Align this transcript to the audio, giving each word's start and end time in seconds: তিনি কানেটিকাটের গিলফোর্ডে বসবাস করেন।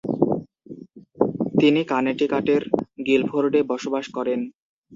তিনি 1.59 1.81
কানেটিকাটের 1.91 2.61
গিলফোর্ডে 3.07 3.61
বসবাস 3.71 4.05
করেন। 4.15 4.39